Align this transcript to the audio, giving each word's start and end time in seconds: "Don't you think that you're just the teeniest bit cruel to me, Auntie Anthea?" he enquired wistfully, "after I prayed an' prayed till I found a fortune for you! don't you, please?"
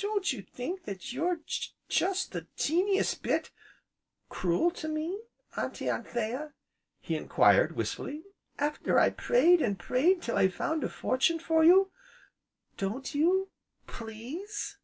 "Don't 0.00 0.32
you 0.32 0.40
think 0.40 0.84
that 0.84 1.12
you're 1.12 1.38
just 1.90 2.32
the 2.32 2.46
teeniest 2.56 3.22
bit 3.22 3.50
cruel 4.30 4.70
to 4.70 4.88
me, 4.88 5.20
Auntie 5.54 5.90
Anthea?" 5.90 6.54
he 6.98 7.14
enquired 7.14 7.76
wistfully, 7.76 8.22
"after 8.58 8.98
I 8.98 9.10
prayed 9.10 9.60
an' 9.60 9.76
prayed 9.76 10.22
till 10.22 10.38
I 10.38 10.48
found 10.48 10.82
a 10.82 10.88
fortune 10.88 11.38
for 11.40 11.62
you! 11.62 11.90
don't 12.78 13.14
you, 13.14 13.50
please?" 13.86 14.78